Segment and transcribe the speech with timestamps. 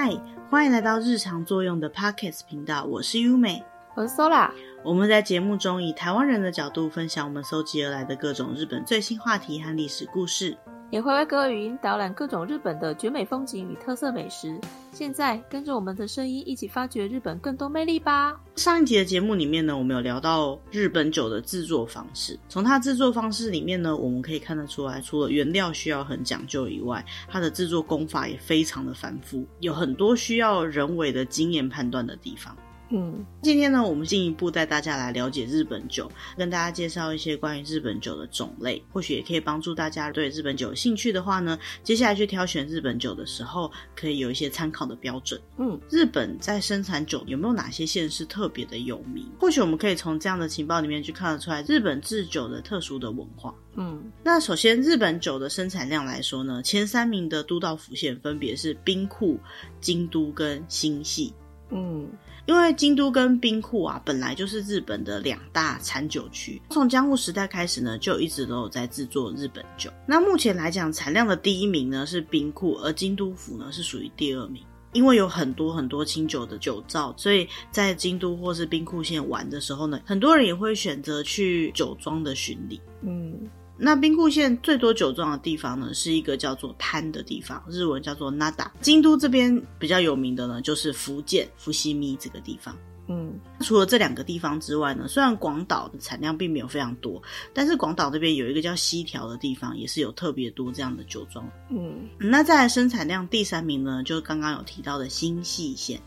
[0.00, 0.16] 嗨，
[0.48, 3.64] 欢迎来到日常作用的 Podcast 频道，我是优美，
[3.96, 4.48] 我是 Sola。
[4.84, 10.56] 我们在节目中以台湾人的角度分享我们搜集而来的各种日本最新话题和历史故事。
[10.90, 14.58] 也会为各位语音导览各种日本的绝美风景与特色美食。
[14.90, 18.40] 现在跟着我们的声音一起发掘日本更多魅力吧。
[18.56, 22.38] 上一集的节目里面呢，我们有聊到日本酒的制作方式。
[22.48, 32.56] 从它制作方式里面呢，我们可以看得出来，除了原料需要很讲究以外，它的制作工法也非常的繁复，有很多需要人为的经验判断的地方。
[32.90, 45.38] 嗯，今天呢，我们进一步带大家来了解日本酒，跟大家介绍一些关于日本酒的种类，或许也可以帮助大家对日本酒有兴趣的话呢，接下来去挑选日本酒的时候，可以有一些参考的标准。
[45.58, 49.26] 嗯，日本在生产酒有没有哪些县是特别的有名？
[49.38, 53.54] 或许我们可以从这样的情报里面去看得出来日本制酒的特殊的文化。
[53.76, 59.38] 嗯，那首先日本酒的生产量来说呢，前三名的都道府县分别是兵库、
[59.78, 61.34] 京都跟新系。
[61.70, 62.08] 嗯。
[62.48, 69.90] 因为京都跟兵库啊，本来就是日本的两大产酒区，从江户时代开始呢，就一直都有在制作日本酒。
[70.06, 74.62] 那目前来讲，产量的第一名呢是兵库，而京都府呢是属于第二名。
[74.94, 82.80] 因为有很多很多清酒的酒造，所以在京都或是兵库县玩的时候呢，很多人也会选择去酒庄的巡礼。
[83.02, 83.38] 嗯。
[83.78, 88.66] 那兵库县最多酒庄的地方呢，是一个叫做滩的地方，日文叫做 Nada。
[88.80, 92.76] 京都这边比较有名的呢，就是福建伏羲咪这个地方。
[93.10, 97.22] 嗯，除了这两个地方之外呢，虽然广岛的产量并没有非常多，
[97.54, 101.48] 但是广岛这边有一个叫西条的地方，也是有特别多这样的酒庄。
[101.70, 105.98] 嗯，那再来生产量第三名呢，就是刚刚有提到的新细县。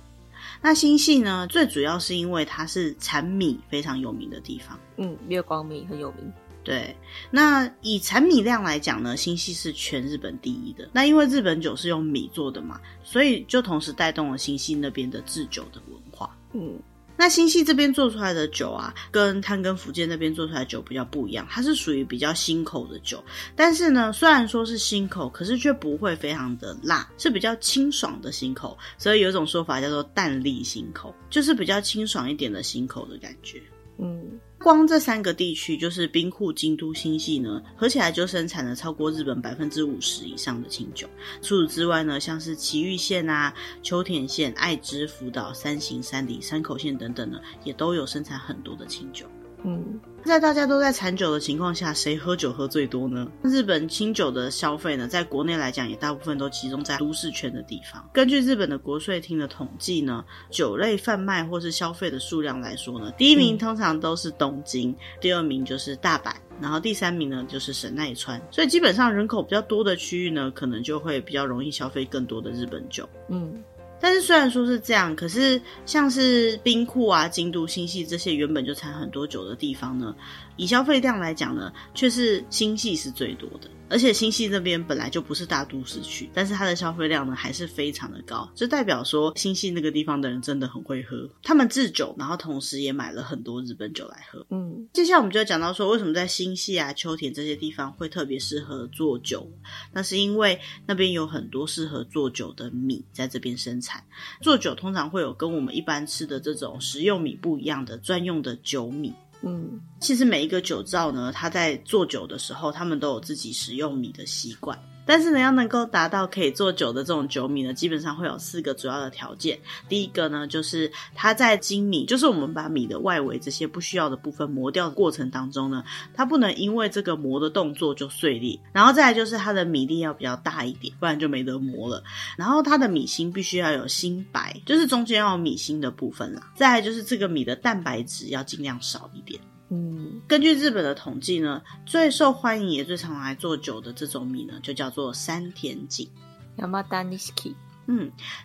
[0.61, 4.79] 那新系呢，最主要是因为它是产米非常有名的地方。
[4.97, 6.31] 嗯，月光米很有名。
[6.63, 6.95] 对，
[7.31, 10.87] 那以产米量来讲呢，新系是全日本第一的。
[10.93, 16.37] 那因为日本酒是用米做的嘛，所以就同时带动了新系那边的制酒的文化。
[16.53, 16.79] 嗯，
[17.17, 23.23] 那新系这边做出来的酒啊，跟滩根福建那边做出来的酒比较不一样，它是属于比较新口的酒。
[23.55, 28.77] 但是呢，虽然说是新口，可是却不会非常的辣，是比较清爽的新口。
[28.99, 33.59] 所以有一种说法叫做淡丽新口，就是比较清爽一点的新口的感觉。
[33.97, 34.39] 嗯。
[34.61, 41.07] 光这三个地区，就是兵库、京都、新系呢，合起来就生产了超过日本百分之五十以上的清酒。
[41.41, 49.25] 除此之外呢，像是埼玉县啊、秋田县、爱知、福岛、山形、山梨、山口县等等呢，也都有生产很多的清酒。
[49.63, 53.27] 嗯，在大家都在产酒的情况下，谁喝酒喝最多呢？
[53.43, 58.03] 日本清酒的消费呢，在国内来讲，也大部分都集中在都市圈的地方。
[58.11, 68.41] 根据日本的国税厅的统计呢，酒类贩卖或是消费的数量来说呢，第一名通常都是东京，嗯、第二名就是大阪，然后第三名呢就是神奈川。
[68.49, 73.07] 所以基本上人口比较多的区域呢，可能就会比较容易消费更多的日本酒。
[73.29, 73.61] 嗯。
[74.01, 80.15] 但是虽然说是这样，可是像是冰库啊、京都、新潟这些原本就产很多酒的地方呢，
[80.57, 83.69] 以消费量来讲呢，却是新潟是最多的。
[83.91, 94.45] 而且新系那边本来就不是大都市区，但是它的消费量呢还是非常的高，这代表说新系那个地方的人真的很会喝，他们制酒，然后同时也买了很多日本酒来喝。
[94.49, 99.45] 嗯，接下来我们就要讲到说，为什么在新系啊、秋田这些地方会特别适合做酒？
[99.91, 104.01] 那是因为那边有很多适合做酒的米在这边生产，
[104.41, 109.13] 做酒通常会有跟我们一般吃的这种食用米不一样的专用的酒米。
[109.43, 114.77] 嗯，其实每一个酒造呢，他在做酒的时候，他们都有自己使用米的习惯。
[115.11, 119.59] 但是呢，要能够达到可以做酒的这种酒米呢，基本上会有四个主要的条件。
[119.89, 125.83] 第一个呢，就是它在精米，就是我们把米的外围这些不需要的部分磨掉的过程当中呢，
[126.13, 128.57] 它不能因为这个磨的动作就碎裂。
[128.71, 132.01] 然后再来就是它的米粒要比较大一点，不然就没得磨了。
[132.37, 136.53] 然后它的米心必须要有心白，就是中间要有米心的部分啦。
[136.55, 139.37] 再来就是这个米的蛋白质要尽量少一点。
[139.73, 146.09] 嗯，根据日本的统计呢，最受欢迎也最常来做酒的这种米呢，就叫做山田锦。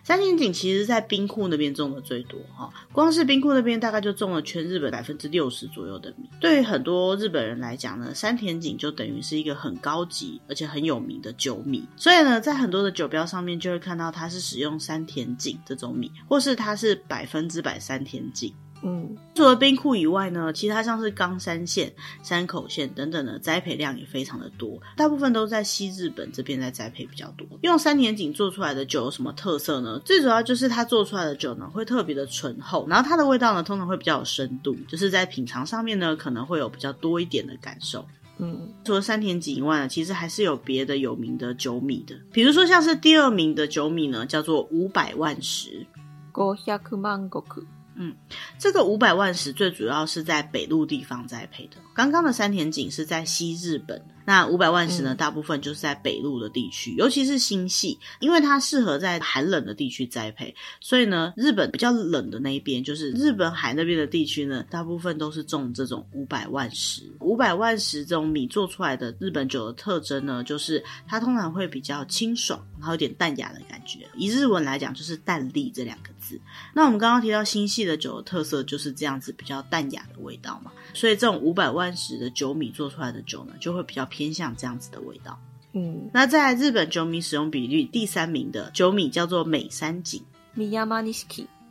[0.03, 6.29] 山田锦其实在冰库那边种的最多哈，光是冰库那边大概就种了全日本百分之六十左右的米。
[6.39, 18.53] 对于很多日本人来讲呢，山田锦就等于是一个很高级而且很有名的酒米，所以呢，在很多的酒标上面就会看到它是使用山田锦这种米，或是它是百分之百山田锦。
[18.83, 21.91] 嗯，除了兵库以外呢，其他像是冈山县、
[22.21, 27.47] 山口县等等的栽培量也非常的多，大部分都在西日本这边在栽培比较多。
[27.61, 29.99] 用山田井做出来的酒有什么特色呢？
[30.05, 38.05] 最主要就是它做出来的酒呢会特别的醇厚，然后它的味道呢通常会比较有深度，就是在品尝上面呢可能会有比较多一点的感受。
[38.37, 45.87] 嗯，除了山田井以外呢，其实还是有别的有名的酒米的，比如说像是第二名的酒米呢，叫做五百万石。
[46.35, 47.76] 五百万石。
[47.97, 48.15] 嗯，
[48.59, 51.77] 这个五百万石最主要是在北陆地方栽培的。
[51.93, 67.01] 刚刚的山田井是在西日本，那五百万石呢，大部分就是在北陆的地区，尤其是新系，因为它适合在寒冷的地区栽培，所以呢，日本比较冷的那一边，就是日本海那边的地区呢，大部分都是种这种五百万石。
[67.19, 74.07] 五百万石这种米做出来的日本酒的特征呢，就是它通常会比较清爽，然后有点淡雅的感觉。
[74.15, 76.39] 以日文来讲，就是淡丽这两个字。
[76.73, 85.39] 那我们刚刚提到新系的酒的特色就是这样子，比较淡雅的味道嘛，所以这种五百万石的酒米做出来的酒呢，就会比较偏向这样子的味道。
[85.73, 90.21] 嗯，那在日本酒米使用比率第三名的酒米叫做美山井。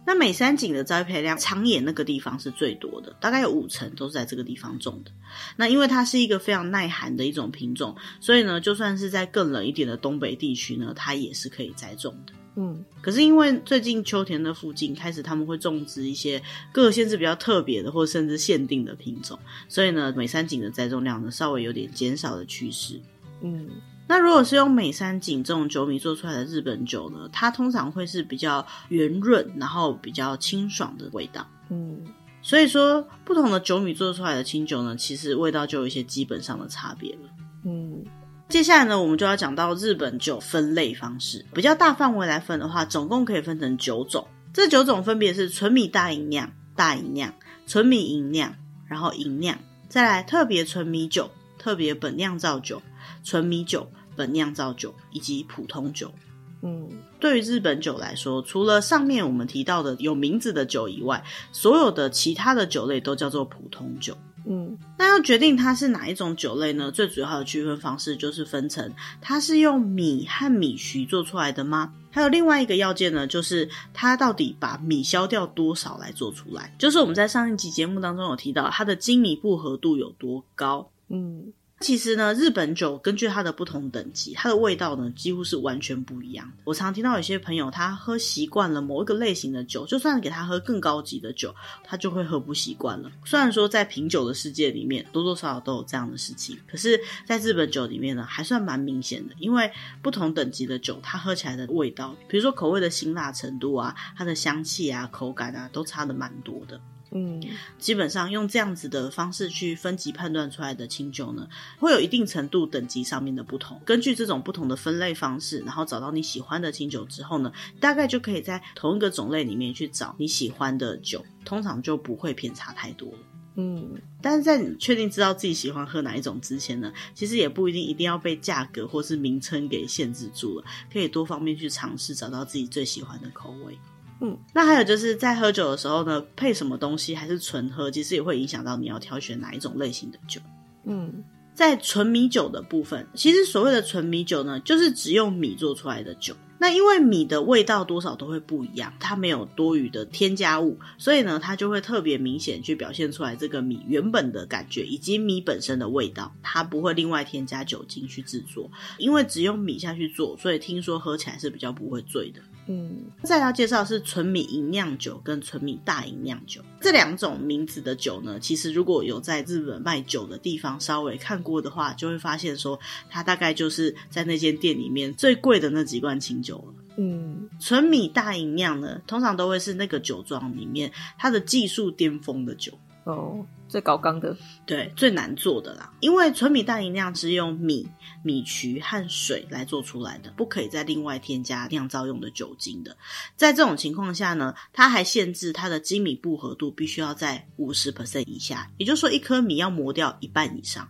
[0.08, 5.10] 那美山井的栽培量，长野那个地方是最多的，大概有五成都是在这个地方种的。
[5.56, 12.32] 那因为它是一个非常耐寒的一种品种，所以呢，就算是在更冷一点的东北地区呢，它也是可以栽种的。
[12.58, 16.42] 嗯，可是因为最近秋田的附近开始他们会种植一些
[16.72, 19.38] 各个县市比较特别的，或甚至限定的品种，
[19.68, 22.98] 所以呢，美山锦的栽种量呢稍微有点减少的趋势。
[23.42, 23.68] 嗯，
[24.08, 31.46] 那如果是用美山锦这种酒米做出来的日本酒呢，它通常会是比较圆润，然后比较清爽的味道。
[31.68, 32.02] 嗯，
[32.40, 37.28] 所以说不同的酒米做出来的清酒呢，其实味道就有一些基本上的差别了。
[37.64, 38.02] 嗯。
[38.48, 41.44] 接下来呢，我们就要讲到日本酒分类方式。
[41.52, 44.26] 比较大范围来分的话，总共可以分成九种。
[44.54, 47.34] 这九种分别是纯米大吟酿、大吟酿、
[47.66, 48.54] 纯米吟酿，
[48.86, 49.58] 然后吟酿，
[49.88, 51.28] 再来特别纯米酒、
[51.58, 52.80] 特别本酿造酒、
[53.24, 56.14] 纯米酒、本酿造酒以及普通酒。
[56.62, 56.88] 嗯，
[57.18, 61.22] 对于日本酒来说，除了上面我们提到的有名字的酒以外，
[61.52, 64.16] 所有的其他的酒类都叫做普通酒。
[64.48, 66.90] 嗯，那要决定它是哪一种酒类呢？
[66.92, 71.92] 最主要的区分方式就是分成它是用米和米曲做出来的吗？
[72.12, 76.72] 还有另外一个要件呢，就是它到底把米消掉多少来做出来？
[76.78, 80.90] 就是我们在上一集节目当中有提到它的精米不合度有多高？
[81.08, 81.52] 嗯。
[81.80, 86.62] 其实呢，日本酒根据它的不同等级，它的味道呢几乎是完全不一样的。
[86.64, 93.12] 我常听到有些朋友他喝习惯了某一个类型的酒，就算给他喝更高级的酒，他就会喝不习惯了。
[93.26, 99.70] 虽然说在品酒的世界里面多多少少都有这样的事情，可是在日本酒里面呢还算蛮明显的，因为
[100.00, 106.80] 不同等级的酒，它喝起来的味道，比如说口味的辛辣程度啊，它的香气啊、口感啊，都差的蛮多的。
[107.18, 107.42] 嗯，
[107.78, 111.48] 基本上用这样子的方式去分级判断出来的清酒呢，
[111.78, 113.80] 会有一定程度等级上面的不同。
[113.86, 123.18] 根据这种不同的分类方式，然后找到你喜欢的清酒之后呢，大概就可以在同一个种类里面去找你喜欢的酒，通常就不会偏差太多了。
[123.54, 133.78] 嗯，但是在你确定知道自己喜欢喝哪一种之前呢，其实也不一定一定要被价格或是名称给限制住了，可以多方面去尝试，找到自己最喜欢的口味。
[134.20, 140.40] 嗯，那还有就是在喝酒的时候呢，配什么东西还是纯喝，其实也会影响到你要挑选哪一种类型的酒。
[140.84, 141.22] 嗯，
[141.54, 146.34] 在纯米酒的部分，其实所谓的纯米酒呢，就是只用米做出来的酒。
[146.58, 156.32] 那因为米的味道多少都会不一样，它没有多余的添加物，所以呢，它就会特别明显去表现出来这个米原本的感觉以及米本身的味道。
[156.42, 162.40] 它不会另外添加酒精去制作，因为只用米下去做，所以听说喝起来是比较不会醉的。
[162.68, 176.74] 嗯，再来要介绍是纯米吟酿酒跟纯米大吟酿酒这两种名字的酒呢，其实如果有在日本卖酒的地方稍微看过的话，就会发现说它大概就是在那间店里面最贵的那几罐清酒了。
[176.96, 182.72] 嗯，纯米大吟酿呢，通常都会是那个酒庄里面它的技术巅峰的酒。
[183.04, 183.46] 哦，
[183.76, 185.92] 最高纲的，对，最难做的啦。
[186.00, 187.86] 因为纯米大吟酿是用米、
[188.22, 192.96] 米曲和水来做出来的，不可以再另外添加酿造用的酒精的。
[193.36, 200.88] 在这种情况下呢，它还限制它的精米不合度必须要在五十 percent 以下，也就是说一颗米要磨掉一半以上。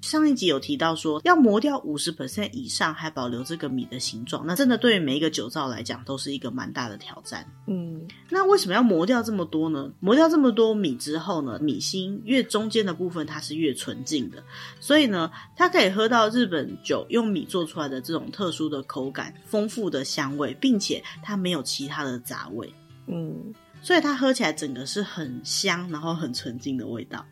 [0.00, 7.46] 上一集有提到说，要磨掉五十 percent 以上，还保留这个米的形状，那真的对于每一个酒造来讲，都是一个蛮大的挑战。
[7.66, 9.90] 嗯，那为什么要磨掉这么多呢？
[10.00, 14.42] 磨掉这么多米之后呢，米心越中间的部分它是越纯净的，
[14.80, 22.72] 所以呢，它可以喝到日本酒用米做出来的这种特殊的口感、丰富的香味，并且它没有其他的杂味。
[23.06, 27.24] 嗯，所以它喝起来整个是很香，然后很纯净的味道。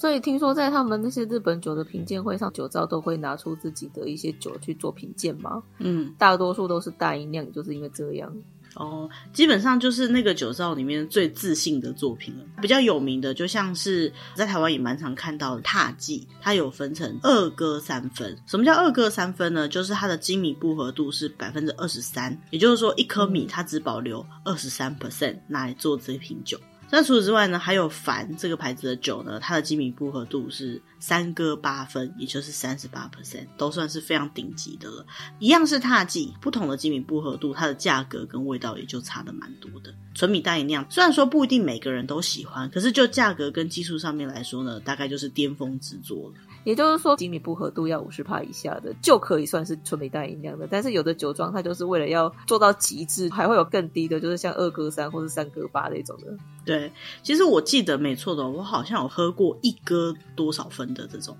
[0.00, 5.62] 所以听说在他们那些日本酒的品鉴会上，酒造都会拿出自己的一些酒去做品鉴嘛？
[5.76, 8.34] 嗯，大多数都是大音量，就是因为这样。
[8.76, 12.44] 哦，基本上就是那个酒造里面最自信的作品了。
[12.62, 18.34] 比较有名的，就像是在台湾也蛮常看到的獭祭，它有分成二割三分。
[18.46, 19.68] 什么叫二割三分呢？
[19.68, 26.58] 就是它的精米步合度是百分之二十三，也就是说一颗米它只保留二十三 percent 拿来做这瓶酒。
[26.92, 35.06] 那除此之外呢，还有凡这个牌子的酒呢，它的基米复合度是三割八分，也就是三十八 percent，都算是非常顶级的了。
[35.38, 39.94] 一样是獭祭，不同的基米复合度，它的价格跟味道也就差的蛮多的。
[40.14, 46.34] 纯米大吟酿虽然说不一定每个人都喜欢，可是就价格跟技术上面来说呢，大概就是巅峰之作了。
[46.64, 50.68] 也就是说，几米不合度要五十帕以下的就可以算是纯美大饮量的。
[50.70, 56.36] 但是有的酒庄它就是为了要做到极致，还会有更低的，就是像二哥三或是三哥八那种的。
[56.64, 61.36] 对，其实我记得没错的，我好像有喝过一哥多少分的这种。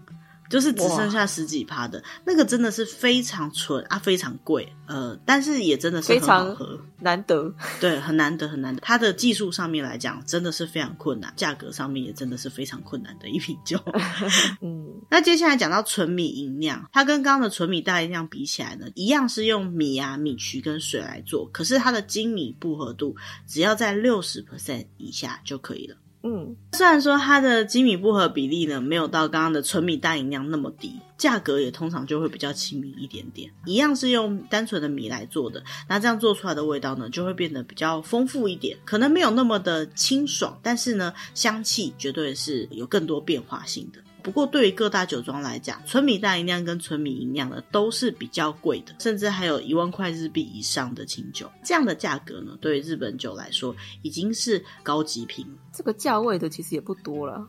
[0.51, 6.55] 就是只剩下十几趴的那个，真的是非常纯啊，非常贵，呃，但是也真的是非常，
[6.99, 8.83] 难得，对，很难得，很难得。
[8.83, 13.79] 它的技术上面来讲，真的是非常困难，价格上面也真的是非常困难的一瓶酒。
[14.61, 23.15] 嗯， 那接下来讲到纯米吟酿，它跟刚刚的纯米大吟酿比起来呢，一样是用米啊、米曲跟水来做，可是它的精米不合度
[23.47, 25.97] 只要在六十 percent 以下就可以了。
[26.23, 33.51] 嗯，虽然说它的精米步合比例呢，没有到刚刚的纯米大吟酿那么低，价格也通常就会比较亲民一点点。
[33.65, 44.01] 一样是用单纯的米来做的，那这样做出来的味道呢，就会变得比较丰富一点，可能没有那么的清爽，但是呢，香气绝对是有更多变化性的。
[44.23, 51.51] 不过，对于各大酒庄来讲，纯米大吟酿跟纯米吟酿的都是比较贵的，甚至还有一万块日币以上的清酒。
[51.65, 55.47] 这样的价格呢，对于日本酒来说已经是高级品。
[55.73, 57.49] 这个价位的其实也不多了。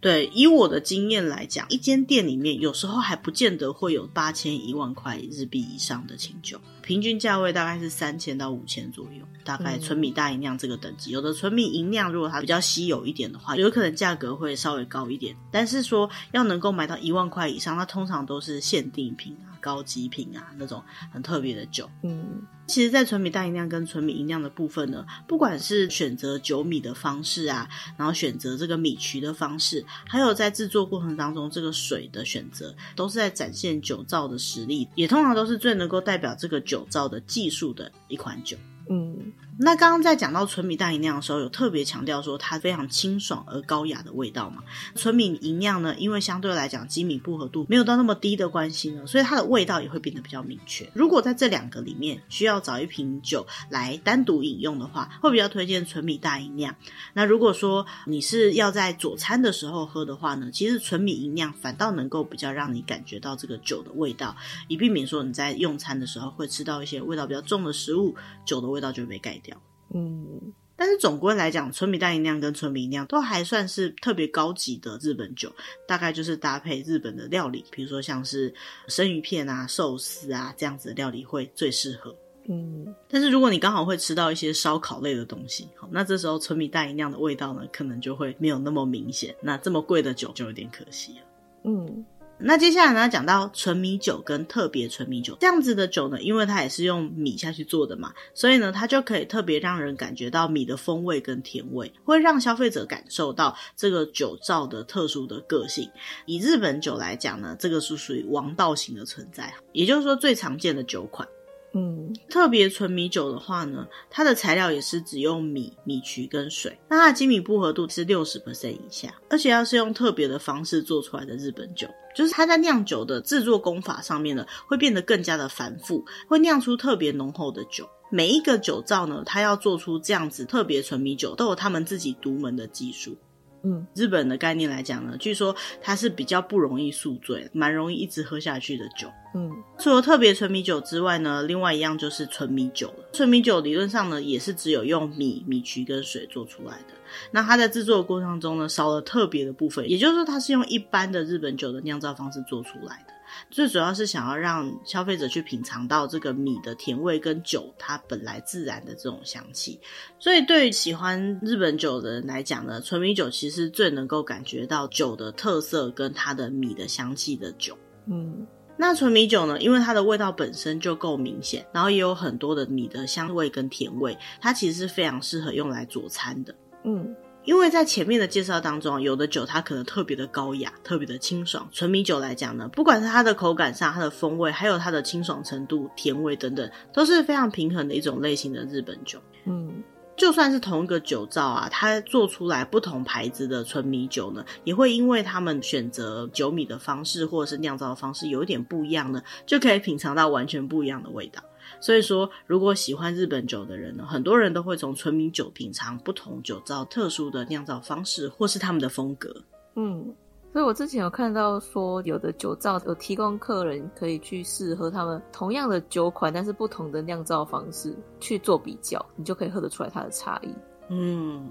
[0.00, 9.24] 对，以我的经验来讲，一间店里面有时候还不见得会有八千、一万块日币以上的清酒，平均价位大概是三千到五千左右。
[9.44, 15.34] 大概纯米大吟酿这个等级，嗯、有的纯米吟酿如果它比较稀有一点的话，有可能价格会稍微高一点。
[15.50, 19.50] 但是说要能够买到一万块以上，它通常都是限定品啊。
[19.60, 21.88] 高级品啊，那种很特别的酒。
[22.02, 38.56] 嗯，其实，在纯米大吟酿跟纯米吟酿的部分呢，不管是选择酒米的方式啊，然后选择这个米曲的方式，还有在制作过程当中这个水的选择，都是在展现酒造的实力，也通常都是最能够代表这个酒造的技术的一款酒。
[38.88, 44.64] 嗯，那刚刚在讲到纯米大吟酿的时候，有特别强调说它非常清爽而高雅的味道嘛。
[44.96, 50.90] 纯米吟酿呢，因为相对来讲基米不合度没有到那么低的关系呢，所以它的味道也会变得比较明确。
[50.94, 56.74] 如果在这两个里面需要找一瓶酒来单独饮用的话，会比较推荐纯米大吟酿。
[57.12, 64.34] 那如果说你是要在佐餐的时候喝的话呢，其实纯米吟酿反倒能够比较让你感觉到这个酒的味道，
[64.68, 68.16] 以避免说你在用餐的时候会吃到一些味道比较重的食物，
[68.46, 69.51] 酒的味道就被盖掉。
[69.90, 75.52] 嗯，但是总归来讲，纯米大吟酿跟纯米吟酿都还算是特别高级的日本酒，
[75.86, 78.52] 大概就是搭配日本的料理，比如说像是
[78.88, 82.14] 生鱼片啊、寿司啊这样子的料理会最适合。
[82.48, 89.34] 嗯，但是如果你刚好会吃到一些烧烤类的东西，好，那这时候纯米大吟酿的味道呢，可能就会没有那么明显。
[89.40, 91.20] 那这么贵的酒就有点可惜了。
[91.64, 92.04] 嗯。
[92.44, 105.88] 那接下来呢，讲到纯米酒跟特别纯米酒这样子的酒呢，因为它也是用米下去做的嘛，所以呢，它就可以特别让人感觉到米的风味跟甜味，会让消费者感受到这个酒造的特殊的个性。
[106.26, 111.26] 以日本酒来讲呢，这个是属于王道型的存在，也就是说最常见的酒款。
[111.74, 127.88] 嗯，特别纯米酒的话呢，它的材料也是只用米、米曲跟水，那它的精米不合度是六十 percent 以下，而且要是用特别的方式做出来的日本酒，就是它在酿酒的制作工法上面呢，会变得更加的繁复，会酿出特别浓厚的酒。
[128.10, 133.16] 每一个酒造呢，它要做出这样子特别纯米酒，都有他们自己独门的技术。
[133.64, 139.08] 嗯，日本的概念来讲呢，据说它是比较不容易宿醉，蛮容易一直喝下去的酒。
[139.34, 143.08] 嗯，除了特别纯米酒之外呢，另外一样就是纯米酒了。
[143.12, 146.94] 纯米酒理论上呢，也是只有用米、米曲跟水做出来的。
[147.30, 153.12] 那它在制作的过程中呢，少了特别的部分，也就是说它是用一般的日本酒的酿造方式做出来的。
[153.50, 159.80] 最主要是想要让消费者去品尝到这个米的甜味跟酒它本来自然的这种香气，
[160.18, 167.76] 所以对于喜欢日本酒的人来讲呢，纯米酒其实最能够感觉到酒的特色跟它的米的香气的酒。
[168.06, 176.54] 嗯，那纯米酒呢，因为它的味道本身就够明显，然后也有很多的米的香味跟甜味，它其实是非常适合用来佐餐的。
[176.84, 177.14] 嗯。
[177.44, 181.68] 因为在前面的介绍当中，有的酒它可能特别的高雅，特别的清爽。
[181.72, 189.18] 纯米酒来讲呢，不管是它的口感上、它的风味，还有它的清爽程度、甜味等等，都是非常平衡的一种类型的日本酒。
[189.46, 189.82] 嗯，
[190.16, 201.42] 就算是同一个酒造啊，它做出来不同牌子的纯米酒呢，也会因为他们选择酒米的方式或者是酿造的方式有一点不一样呢，就可以品尝到完全不一样的味道。
[201.82, 209.34] 所以说，如果喜欢日本酒的人呢，很多人都会从纯米酒品尝不同酒造特殊的酿造方式，或是他们的风格。
[209.74, 210.14] 嗯，
[210.52, 220.54] 所以我之前有看到说，有的酒造有提供客人可以去试喝他们同样的酒款，但是不同的酿造方式去做比较，你就可以喝得出来它的差异。
[220.88, 221.50] 嗯，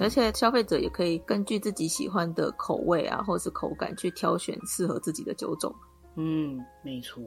[0.00, 5.74] 而且消费者也可以根据自己喜欢的口味啊，或者是口感去挑选适合自己的酒种。
[6.16, 7.22] 嗯，没错。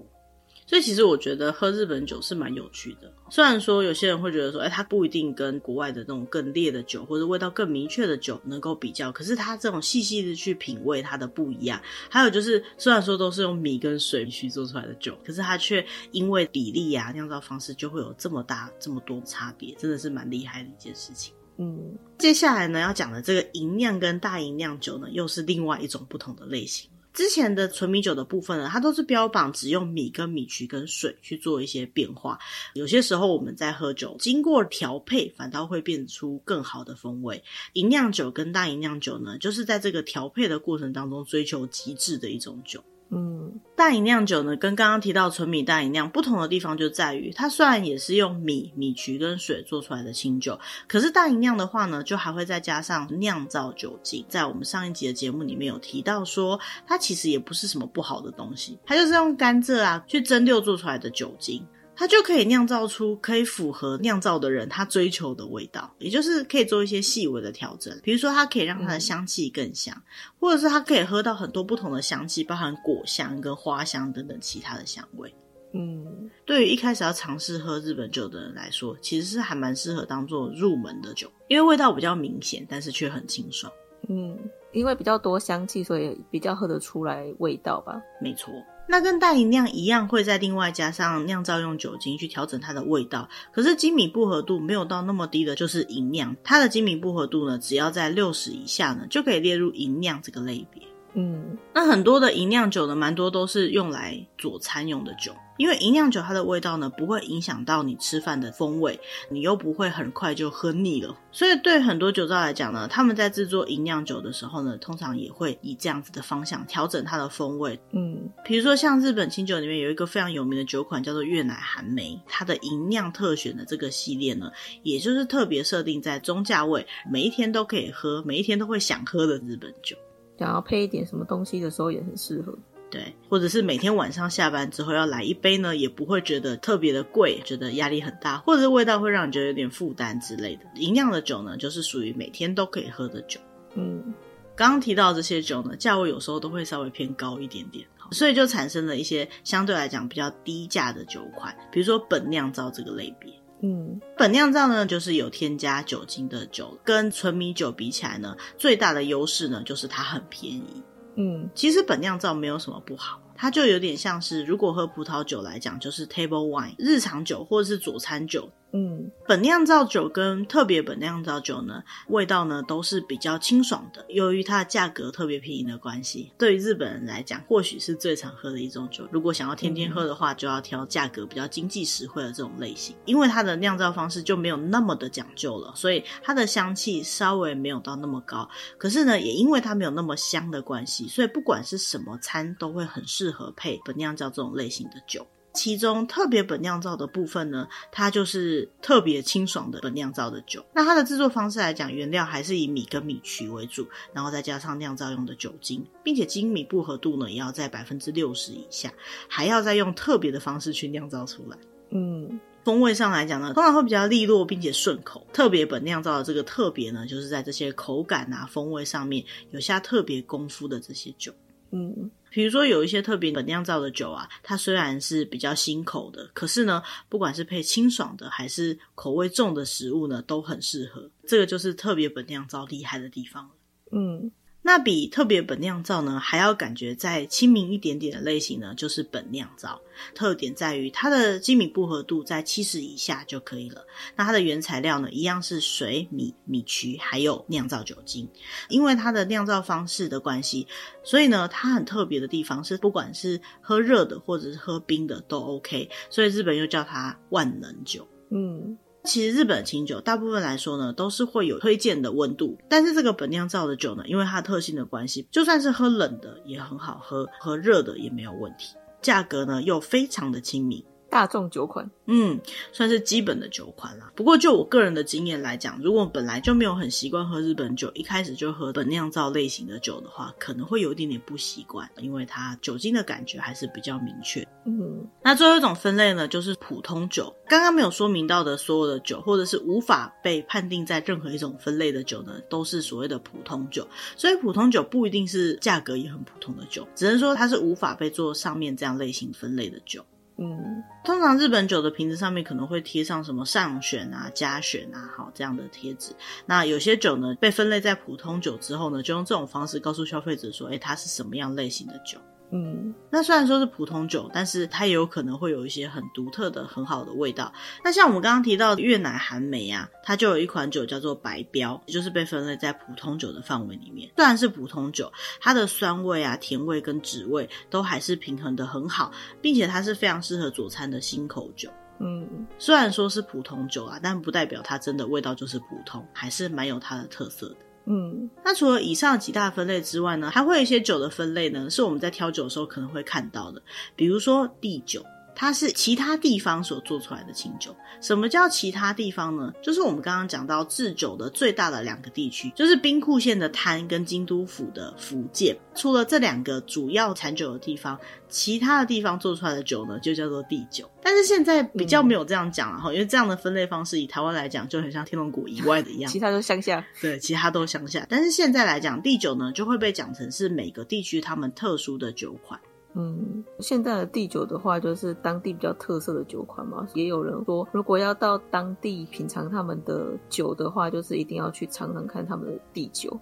[0.66, 11.82] 所以其实我觉得喝日本酒是蛮有趣的，虽然说有些人会觉得说，哎，它不一定跟国外的那种更烈的酒或者味道更明确的酒能够比较，可是它这种细细的去品味它的不一样。
[12.10, 21.34] 还有就是，虽然说都是用米跟水去做出来的酒，可是它却因为比例啊、酿造方式就会有这么大这么多差别，真的是蛮厉害的一件事情。
[21.58, 26.90] 嗯，接下来呢要讲的这个银酿跟大银酿酒呢，又是另外一种不同的类型。
[27.14, 32.40] 之前的纯米酒的部分呢，它都是标榜只用米跟米曲跟水去做一些变化。
[32.74, 37.44] 有些时候我们在喝酒，经过调配，反倒会变出更好的风味。
[37.74, 42.84] 银酿酒跟大银酿酒呢，就是在这个调配的过程当中追求极致的一种酒。
[43.14, 54.26] 嗯，大饮酿酒呢，跟刚刚提到纯米大饮酿不同的地方就在于，它虽然也是用米、米曲跟水做出来的清酒，可是大饮酿的话呢，就还会再加上酿造酒精。
[54.30, 61.68] 在我们上一集的节目里面有提到说，它其实也不是什么不好的东西，它就是用甘蔗啊去蒸馏做出来的酒精。
[62.02, 70.02] 它就可以酿造出可以符合酿造的人他追求的味道，也就是可以做一些细微的调整，比如说它可以让它的香气更香，嗯、
[70.40, 75.32] 或者是它可以喝到很多不同的香气，包含果香跟花香等等其他的香味。
[75.74, 83.72] 嗯，对于一开始要尝试喝日本酒的人来说，其实是还蛮适合当做入门的酒，因为味道比较明显，但是却很清爽。
[84.10, 84.36] 嗯，
[84.72, 88.02] 因为比较多香气，所以比较喝得出来味道吧。
[88.20, 88.52] 没错。
[88.92, 93.30] 那跟大吟酿一样，会在另外加上酿造用酒精去调整它的味道。
[93.54, 96.36] 可是精米不合度没有到那么低的，就是吟酿。
[96.44, 100.84] 它的精米不合度呢，只要在六十以下呢，就可以列入吟酿这个类别。
[101.14, 108.98] 嗯，那很多的银酿酒呢，蛮多都是用来佐餐用的酒，因为银酿酒它的味道呢，不会影响到你吃饭的风味，
[109.30, 111.14] 你又不会很快就喝腻了。
[111.34, 117.78] 所以对很多酒造来讲呢，他们在制作银酿酒的时候呢，通常也会以这样子的方向调整它的风味。
[117.92, 124.50] 嗯，比如说像日本清酒里面有一个非常有名的酒款叫做越南寒梅，它的银酿特选的这个系列呢，
[124.84, 129.98] 也就是特别设定在中价位，每一天都可以喝，每一天都会想喝的日本酒。
[130.42, 132.58] 想要配一点什么东西的时候也很适合，
[132.90, 140.64] 对，或者是每天晚上下班之后要来一杯呢，也不会觉得特别的贵，觉得压力很大，或者是味道会让你觉得有点负担之类的。
[140.78, 143.40] 营养的酒呢，就是属于每天都可以喝的酒。
[143.76, 144.16] 嗯，
[144.56, 153.32] 刚刚提到这些酒呢，价位有时候都会稍微偏高一点点，所以就产生了一些相对来讲比较低价的酒款，比如说本酿造这个类别。
[153.64, 160.84] 嗯，本酿造呢，就是有添加酒精的酒，跟纯米酒比起来呢，最大的优势呢，就是它很便宜。
[161.16, 168.52] 嗯，其实本酿造没有什么不好，它就有点像是如果喝葡萄酒来讲，就是 table wine 日常酒或者是佐餐酒。
[168.74, 174.06] 嗯，本酿造酒跟特别本酿造酒呢，味道呢都是比较清爽的。
[174.08, 179.06] 由于它的价格特别便宜的关系，对于日本人来讲，或许是最常喝的一种酒。
[179.12, 182.96] 如果想要天天喝的话，就要挑价格比较经济实惠的这种类型。
[183.04, 188.50] 因为它的酿造方式就没有那么的讲究了，所以它的香气稍微没有到那么高。
[188.78, 195.26] 可是呢，也因为它没有那么香的关系，所以不管是什么餐都会很适合配本酿造这种类型的酒。
[195.54, 200.66] 其中特别本酿造的部分呢，它就是特别清爽的本酿造的酒。
[200.74, 208.94] 那它的制作方式来讲，原料还是以米跟米曲为主，然后再加上酿造用的酒精，并且精米不合度呢也要在百分之六十以下，
[209.28, 211.58] 还要再用特别的方式去酿造出来。
[211.90, 215.28] 嗯，风味上来讲呢，通常会比较利落并且顺口。
[215.34, 221.34] 特别本酿造的这个特别呢，就是在这些口感啊、风味上面有下特别功夫的这些酒。
[221.72, 222.10] 嗯。
[222.32, 231.12] 比如说有一些特别本酿造的酒啊，它虽然是比较辛口的，可是呢，不管是配清爽的还是口味重的食物呢，都很适合。
[231.28, 233.52] 这个就是特别本酿造厉害的地方。
[233.92, 234.32] 嗯，
[234.64, 239.82] 那比特别本酿造呢还要感觉再亲民一点点的类型呢，就是本酿造。
[240.14, 243.86] 特点在于它的精米不合度在七十以下就可以了。
[244.16, 248.30] 那它的原材料呢，一样是水、米、米曲，还有酿造酒精。
[248.70, 250.68] 因为它的酿造方式的关系，
[251.04, 255.90] 所以呢，它很特别的地方是，不管是喝热的或者是喝冰的都 OK。
[256.10, 258.08] 所以日本又叫它万能酒。
[258.30, 258.78] 嗯。
[259.04, 270.84] 其实日本的清酒大部分来说呢，都是会有推荐的温度，但是这个本酿造的酒呢，因为它特性的关系，就算是喝冷的也很好喝，喝热的也没有问题，价格呢又非常的亲民。
[271.12, 272.40] 大众酒款，嗯，
[272.72, 274.10] 算是基本的酒款啦。
[274.16, 284.48] 不过就我个人的经验来讲，如果本来就没有很习惯喝日本酒，一开始就喝本酿造类型的酒的话，可能会有一点点不习惯，因为它酒精的感觉还是比较明确。
[284.66, 287.36] 嗯，那最后一种分类呢，就是普通酒。
[287.46, 293.86] 刚刚没有说明到的所有的酒，或者是无法被判定在任何一种分类的酒呢，都是所谓的普通酒。
[294.16, 300.06] 所以普通酒不一定是价格也很普通的酒，只能说它是无法被做上面这样类型分类的酒。
[300.44, 306.16] 嗯，通常日本酒的瓶子上面可能会贴上什么上选啊、加选啊，好这样的贴纸。
[306.48, 312.18] 那有些酒呢，被分类在普通酒之后呢，就用这种方式告诉消费者说，诶，它是什么样类型的酒。
[312.54, 317.54] 嗯，那虽然说是普通酒，但是它也有可能会有一些很独特的、很好的味道。
[317.82, 324.12] 那像我们刚刚提到的越南寒梅啊，它就有一款酒叫做白标，也就是被分类在普通酒的范围里面。
[324.18, 325.10] 虽然是普通酒，
[325.40, 331.70] 它的酸味啊、甜味跟酯味都还是平衡的很好，并且它是非常适合佐餐的新口酒。
[332.00, 337.56] 嗯，虽然说是普通酒啊，但不代表它真的味道就是普通，还是蛮有它的特色的。
[337.86, 343.62] 嗯，那除了以上几大分类之外呢，还会有一些酒的分类呢，是我们在挑酒的时候可能会看到的，
[343.96, 345.06] 比如说地酒。
[345.36, 347.76] 它是其他地方所做出来的清酒。
[348.00, 349.54] 什么叫其他地方呢？
[349.62, 355.56] 就是我们刚刚讲到制酒的最大的两个地区，就是兵库县的滩跟京都府的福建。
[355.76, 360.90] 除了这两个主要产酒的地方，其他的地方做出来的酒呢，就叫做地酒。
[361.02, 366.86] 但是现在比较没有这样讲了哈，嗯、因为这样的分类方式以台湾来讲，就很像天龙谷以外的一样， 其他都乡下。
[367.00, 368.06] 对，其他都乡下。
[368.10, 372.60] 但是现在来讲，地酒呢就会被讲成是每个地区他们特殊的酒款。
[372.94, 376.88] 嗯，现在的地酒的话，就是当地比较特色的酒款嘛。
[376.94, 383.18] 也有人说，如果要到当地品尝他们的酒的话，就是一定要去尝尝看他们的地酒。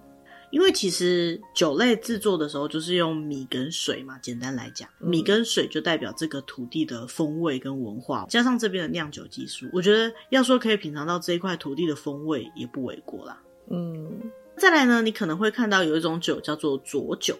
[0.50, 4.18] 因为其实酒类制作的时候，就是用米跟水嘛。
[4.18, 13.40] 简单来讲，米跟水就代表这个土地的风味跟文化，加上这边的酿酒技术，我觉得要说可以品尝到这一块土地的风味，也不为过啦。
[13.70, 14.20] 嗯，
[14.56, 17.36] 再来呢，你可能会看到有一种酒叫做浊酒。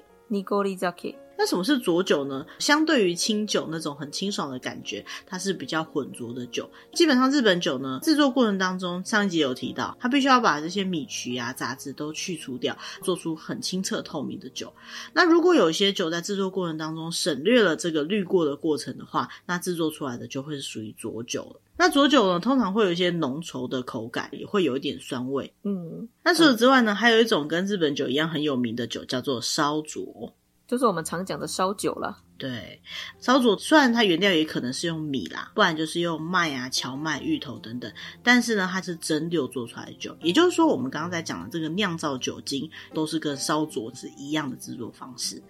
[1.43, 2.45] 那什么是浊酒呢？
[2.59, 6.69] 相对于清酒那种很清爽的感觉，它是比较浑浊的酒。
[6.93, 14.71] 基本上日本酒呢，制作过程当中，上一集有提到，它必须要把这些米曲啊、杂质都去除掉，做出很清澈透明的酒。
[15.15, 21.61] 那如果有一些酒在制作过程当中省略了这个滤过的过程的话，那制作出来的就会是属于浊酒了。
[21.79, 25.51] 那浊酒呢，通常会有一些浓稠的口感，也会有一点酸味。
[25.63, 30.35] 嗯，那除此之外呢，还有一种跟日本酒一样很有名的酒，叫做烧浊。
[30.71, 32.17] 就是我们常讲的烧酒了。
[32.39, 32.81] 对，
[33.19, 40.17] 烧酒虽然它原料也可能是用米啦，不然就是用麦啊、荞麦、芋头等等，但是呢，它是蒸馏做出来的酒。
[40.23, 45.43] 也就是说，我们刚刚在讲的这个酿造酒精，都是跟烧酒是一样的制作方式。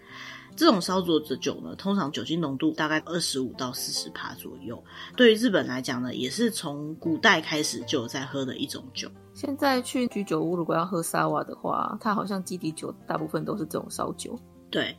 [0.56, 4.82] 这种烧酒的酒呢，通常酒精浓度大概二十五到四十帕左右。
[5.18, 9.06] 对于日本来讲呢，也是从古代开始就有在喝的一种酒。
[9.34, 14.34] 现在去居酒屋，如果要喝沙瓦的话，它好像基底酒大部分都是这种烧酒。
[14.70, 14.96] 对，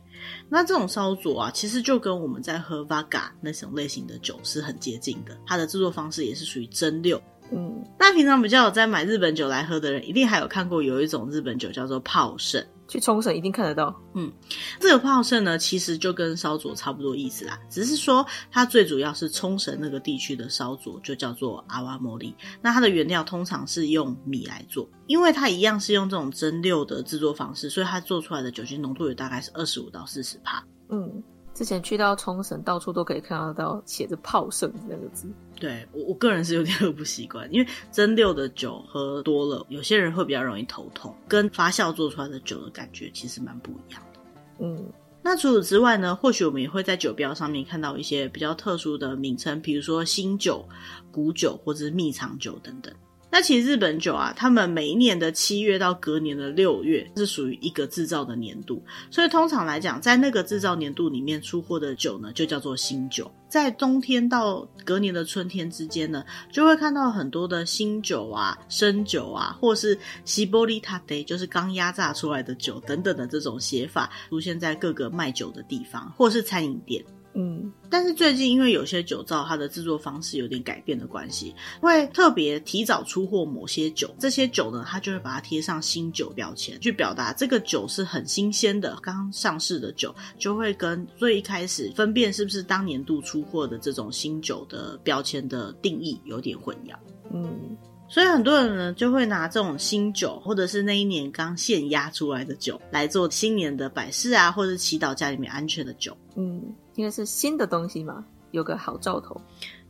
[0.48, 7.20] 那这种烧灼啊，其实就跟我们在喝 Vaga 那种类型的酒是很接近的，它的制作方式也是属于蒸馏。
[7.54, 12.64] 嗯，那平常比较有在买日本酒来喝的人，一定还有看过有一种日本酒叫做泡盛。
[12.88, 13.94] 去冲绳一定看得到。
[14.12, 14.30] 嗯，
[14.78, 22.34] 这个泡盛呢，其实就跟烧酒差不多意思啦，只是说它最主要是冲绳那个地区的烧酒，就叫做阿瓦莫利。
[22.60, 30.62] 那它的原料通常是用米来做，因为它一样是用这种蒸馏的制作方式，所以它做出来的酒精浓度也大概是二十五到四十帕。
[30.90, 31.22] 嗯。
[31.54, 35.28] 之前去到冲绳，到处都可以看得到写着“泡盛”这个字。
[35.62, 44.20] 对，我我个人是有点喝 不习惯，因为蒸馏的酒喝多了，有些人会比较容易头痛，跟发酵做出来的酒的感觉其实蛮不一样的。
[44.58, 50.68] 嗯，那除此之外呢，或许我们也会在酒标上面看到一些比较特殊的名称，比如说新酒、
[51.12, 52.92] 古酒或者是蜜藏酒等等。
[53.34, 63.32] 那其实日本酒啊，他们每一年的七月到隔年的六月是属于一个制造的年度，所以通常来讲，在那个制造年度里面出货的酒呢，就叫做新酒。
[63.48, 77.02] 在冬天到隔年的春天之间呢，就会看到很多的新酒啊、生酒啊，或是西波利塔德，就是刚压榨出来的酒等等的这种写法，出现在各个卖酒的地方，或是餐饮店。
[77.34, 96.94] 嗯，但是最近因为有些酒造它的制作方式有点改变的关系，会特别提早出货某些酒，这些酒呢，它就会把它贴上新酒标签，去表达这个酒是很新鲜的，刚上市的酒，就会跟最一开始分辨是不是当年度出货的这种新酒的标签的定义有点混淆。
[97.32, 97.76] 嗯。
[98.08, 106.14] 所以很多人呢，就会拿这种新酒，或者是那一年刚现压出来的酒，来做新年的摆饰啊，或者是祈祷家里面安全的酒。
[106.36, 106.62] 嗯，
[106.94, 109.40] 因为是新的东西嘛，有个好兆头。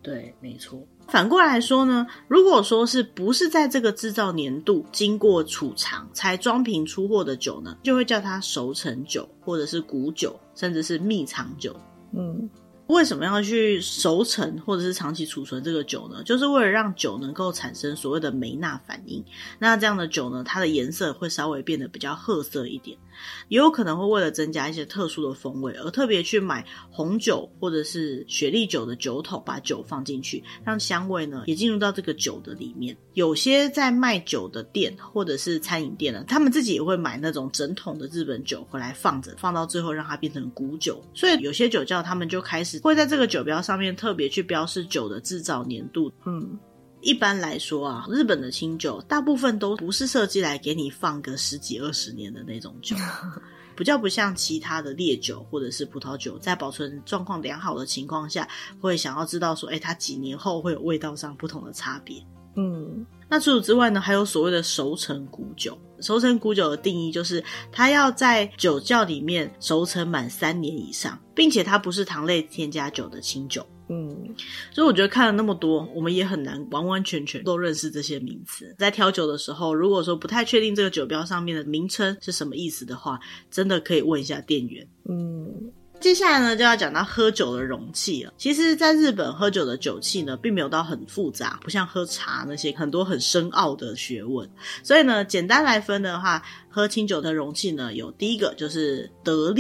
[0.03, 0.81] 对，没错。
[1.07, 11.77] 反过来说呢，如果说是不是在这个制造年度经过储藏才装瓶出货的酒呢，就会叫它熟成酒，或者是古酒，甚至是秘藏酒。
[12.13, 12.51] 嗯。
[12.89, 16.23] 为什么要去熟成或者是长期储存这个酒呢？
[16.25, 19.25] 就是为了让酒能够产生所谓的梅纳反应。
[19.59, 22.99] 那这样的酒呢，它的颜色会稍微变得比较褐色一点。
[23.49, 32.97] 也有可能会为了增加一些特殊的风味，而特别去买红酒或者是雪莉酒的酒桶，把酒放进去，让香味呢也进入到这个酒的里面。
[33.15, 41.03] 有些在卖酒的店或者是餐饮店呢，他们自己也会买那种整桶的日本酒回来放着，放到最后让它变成古酒。
[41.15, 46.11] 所以有些酒窖他们就开始会在这个酒标上面特别去标示酒的制造年度。
[46.25, 46.59] 嗯。
[47.03, 52.97] 一般来说啊，日本的清酒大部分都不是设计来给你放个十几二十年的那种酒，
[53.77, 58.49] 比较不像其他的烈酒或者是葡萄酒，在保存状况良好的情况下，
[58.81, 62.25] 会想要知道说，哎，它几年后会有味道上不同的差别。
[62.55, 65.77] 嗯，那除此之外呢，还有所谓的熟成古酒。
[66.01, 73.67] 熟成古酒的定义就是，它要在酒窖里面熟成满三年以上，并且它不是糖类添加酒的清酒。
[73.93, 74.35] 嗯，
[74.73, 78.75] 所以我觉得看了那么多，我们也很难完完全全都认识这些名词。
[78.79, 84.87] 在挑酒的时候，如果说不太确定这个酒标上面的名称是什么意思的话，真的可以问一下店员。
[85.09, 88.33] 嗯，接下来呢，就要讲到喝酒的容器了。
[88.39, 94.49] 其实，在日本喝酒的酒器呢，并没有到很复杂，不像喝茶那些很多很深奥的学问。
[94.83, 99.53] 所以呢，简单来分的话，喝清酒的容器呢，有第一个就是得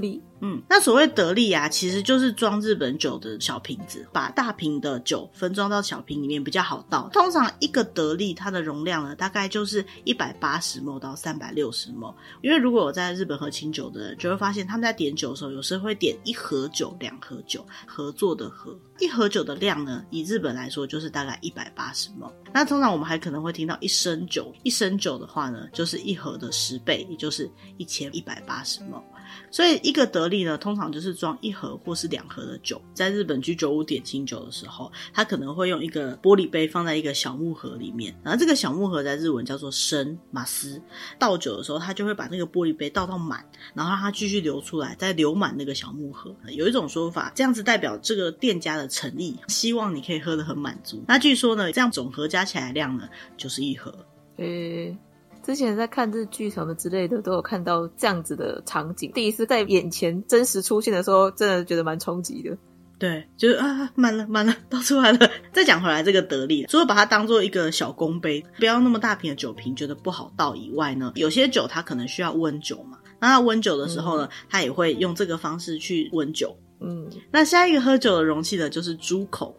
[0.00, 0.22] 利。
[0.44, 7.08] 嗯，那所谓得利啊，其实就是装日本酒的小瓶子，把大瓶的酒分装到小瓶里面比较好倒。
[7.12, 12.12] 通常一个得利它的容量呢，大概就是一百八十 m 到三百六十 m。
[12.42, 18.76] 因为如果我在日本喝清酒的人，就会发现他们在点酒的时候，有时候会点一盒酒、两盒酒，合作的盒。
[18.98, 22.28] 一盒酒的量呢，以日本来说就是大概一百八十 m。
[22.52, 27.48] 那通常我们还可能会听到一升酒，一升酒的话呢，就是一盒的十倍，也就是
[27.78, 29.00] 一千一百八十 m。
[29.50, 32.80] 所以一个得利呢，通常就是装一盒或是两盒的酒。
[32.94, 40.80] 在日本居酒屋点清酒的时候，他可能会用一个玻璃杯放在一个小木盒里面，然后这个小木盒在日文叫做升马斯。
[41.18, 46.34] 倒酒的时候，他就会把那个玻璃杯倒到满，然后让它继续流出来，再流满那个小木盒。
[46.48, 51.02] 有一种说法，这样子代表这个店家的诚意，希望你可以喝得很满足。
[51.06, 53.94] 那据说呢，这样总和加起来量呢，就是一盒。
[54.36, 54.96] 诶。
[55.42, 59.10] 之前在看日剧什么之类的，都有看到这样子的场景。
[59.12, 62.56] 第一次在眼前真实出现的时候，真的觉得蛮冲击的。
[62.98, 65.28] 对，就是啊，满了满了，倒出来了。
[65.52, 72.98] 再讲回来，这个得力，除了把它当做一个小公杯，不要那么大瓶的酒瓶，觉得不好倒以外呢，有些酒它可能需要温酒嘛。
[73.18, 76.56] 那它温酒的时候呢，它、嗯、也会用这个方式去温酒。
[76.78, 79.56] 嗯，那下一个喝酒的容器呢，就是猪口。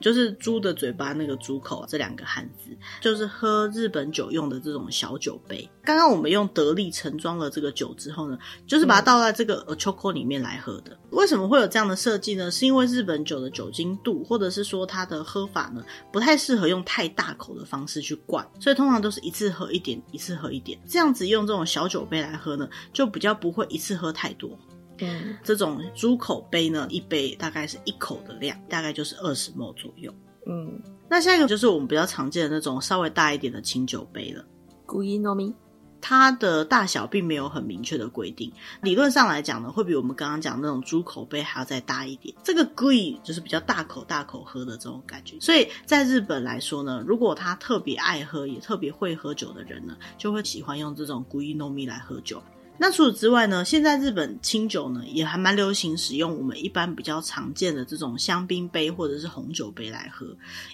[0.00, 5.68] 就是猪的嘴巴那个猪口，这两个汉字就是喝日本酒用的这种小酒杯。
[5.82, 10.92] 刚刚我们用得力盛装了这个酒之后呢，就是把它倒在这个 choco 里面来喝的。
[10.92, 10.98] 嗯。
[11.12, 12.50] 为什么会有这样的设计呢？
[12.50, 20.78] 是因为日本酒的酒精度，或者是说它的喝法呢，不太适合用太大口的方式去灌，所以通常都是一次喝一点，一次喝一点。
[20.86, 24.50] 这样子用这种小酒杯来喝呢，就比较不会一次喝太多。
[24.98, 30.14] 嗯，这种猪口杯呢，一杯大概是一口的量，大概就是二十 ml 左右。
[30.46, 34.44] 嗯，那下一个就是我们比较常见的那种稍微大一点的清酒杯了。
[34.86, 35.52] 古伊诺米，
[36.00, 42.32] 它的大小并没有很明确的规定，理论上来讲呢，会比我们刚刚讲的那种猪口杯还要再大一点。
[42.44, 45.36] 这个古伊就是比较大口大口喝的这种感觉。
[45.40, 52.40] 所以在日本来说呢，如果他特别爱喝也特别会喝酒的人呢，就会喜欢用这种古伊诺米来喝酒。
[52.78, 60.26] 那除此之外呢，现在日本清酒呢也还蛮流行使用我们一般比较常见的这种香槟杯或者是红酒杯来喝，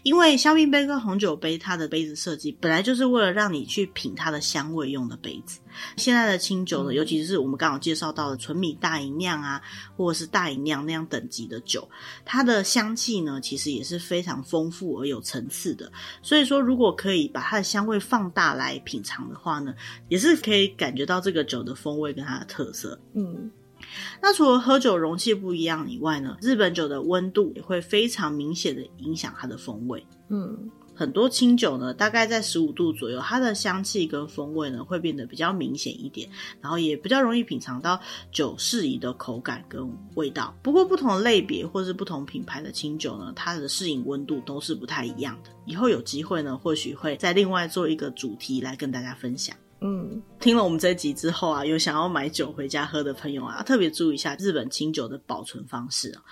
[0.02, 5.60] 因为香槟杯跟红酒杯它的杯子设计本来就是为了让你去品它的香味用的杯子。
[5.96, 9.60] 现在的清酒呢，尤其是我们刚好介绍到的纯米大吟酿啊，
[9.96, 11.88] 或者是大吟酿那样等级的酒，
[12.24, 15.90] 它的香气呢其实也是非常丰富而有层次的。
[16.22, 19.74] 所以说，如果可以把它的香味放大来品尝的话呢，
[20.08, 22.98] 也是可以感觉到这个酒的风味跟它的特色。
[23.14, 23.50] 嗯，
[24.20, 30.06] 那除了喝酒容器不一样以外呢，日本酒的温度也会非常明显的影响它的风味。
[30.28, 30.70] 嗯。
[30.94, 36.28] 很多清酒呢，大概在十五度左右，它的香气跟风味呢会变得比较明显一点，
[36.60, 38.00] 然后也比较容易品尝到
[38.30, 40.54] 酒适宜的口感跟味道。
[40.62, 45.50] 不过不同类别或是不同品牌的清酒呢，它的适应温度都是不太一样的。
[45.64, 49.56] 以后有机会呢，或许会再另外做一个主题来跟大家分享。
[49.84, 56.22] 嗯，听了我们这一集之后啊，有想要买酒回家喝的朋友啊，特别注意一下日本清酒的保存方式啊。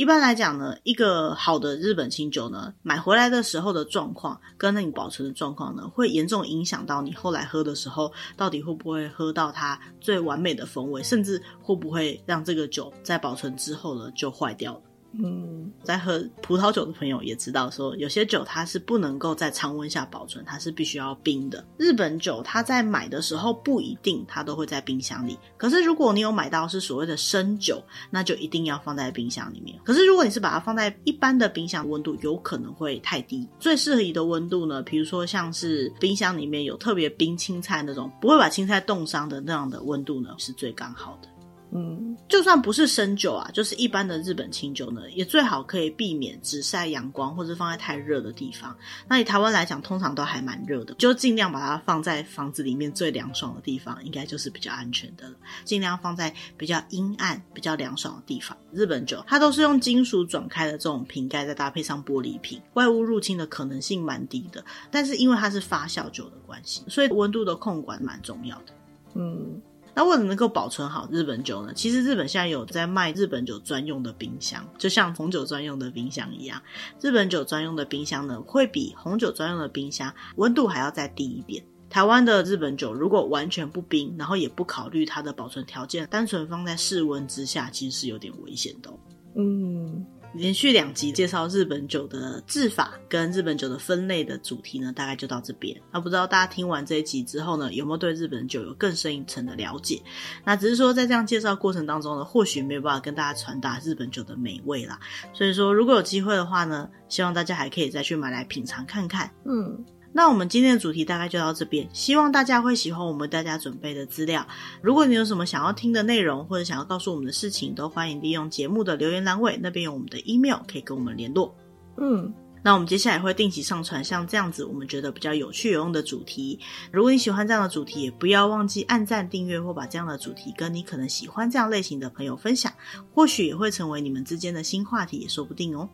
[0.00, 14.80] 一般来讲呢，一个好的日本清酒呢，买回来的时候的状况跟那你保存的状况呢，会严重影响到你后来喝的时候，到底会不会喝到它最完美的风味，甚至会不会让这个酒在保存之后呢就坏掉了。
[15.12, 21.64] 嗯，在喝葡萄酒的朋友也知道说，有些酒它是不能够在常温下保存，它是必须要冰的。
[21.76, 29.76] 日本酒它在买的时候不一定它都会在冰箱里，可是如果你有买到是所谓的生酒，那就一定要放在冰箱里面。
[29.84, 33.48] 可是如果你是把它放在一般的冰箱，温度有可能会太低。
[33.58, 41.28] 最适宜的温度呢，比如说像是冰箱里面有特别冰青菜那种，不会把青菜冻伤的那样的温度呢，是最刚好的。
[41.72, 48.76] 嗯，就算不是生酒啊，就是一般的日本清酒呢，也最好可以避免直晒阳光或者放在太热的地方。
[49.06, 55.36] 那以台湾来讲，通常都还蛮热的，就尽量把它放在房子里面最凉爽的地方，应该就是比较安全的了。
[55.64, 58.56] 尽量放在比较阴暗、比较凉爽的地方。
[58.72, 64.64] 日本酒它都是用金属转开的这种瓶盖，再搭配上玻璃瓶，外物入侵的可能性蛮低的。
[64.90, 68.72] 但是因为它是发酵酒的关系，所以温度的控管蛮重要的。
[69.14, 69.62] 嗯。
[69.94, 76.62] 那为了能够保存好日本酒呢，其实日本现在有在卖日本酒专用的冰箱，就像红酒专用的冰箱一样。
[77.00, 81.64] 日本酒专用的冰箱呢，会比红酒专用的冰箱温度还要再低一点。
[81.88, 88.90] 台湾的日本酒如果完全不冰，然后也不考虑它的保存条件，单纯放在室温之下，其实是有点危险的。
[89.34, 90.06] 嗯。
[90.32, 95.76] 连续两集介绍日本酒的制法跟日本酒的分类的主题呢，大概就到这边。
[95.90, 100.00] 那不知道大家听完这一集之后呢，有没有对日本酒有更深一层的了解？
[100.44, 104.98] 那只是说在这样介绍过程当中呢，或许没有办法跟大家传达日本酒的美味啦。
[105.32, 109.30] 所以说，如果有机会的话呢，希望大家还可以再去买来品尝看看。
[109.44, 109.84] 嗯。
[110.12, 114.46] 那我们今天的主题大概就到这边，希望大家会喜欢我们大家准备的资料。
[114.82, 121.54] 如果你有什么想要听的内容，或者想要告诉我们的事情，都欢迎利用节目的留言栏位，那边有我们的 email 可以跟我们联络。
[121.96, 126.58] 嗯，那我们接下来会定期上传像这样子我们觉得比较有趣有用的主题。
[126.90, 132.72] 如果你喜欢这样的主题，也不要忘记按赞、订阅或把这样的主题跟你可能喜欢这样类型的朋友分享，
[133.14, 135.88] 或许也会成为你们之间的新话题，也说不定哦。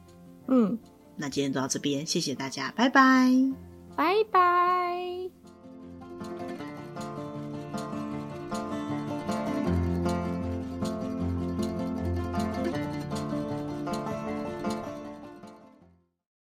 [0.48, 0.78] 嗯，
[1.16, 3.65] 那今天就到这边，谢谢大家，拜拜。
[3.96, 5.35] 拜拜。